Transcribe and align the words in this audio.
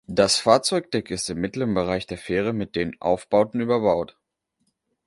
Das 0.07 0.37
Fahrzeugdeck 0.39 1.11
ist 1.11 1.29
im 1.29 1.39
mittleren 1.41 1.75
Bereich 1.75 2.07
der 2.07 2.17
Fähre 2.17 2.53
mit 2.53 2.75
den 2.75 2.99
Aufbauten 2.99 3.61
überbaut. 3.61 4.17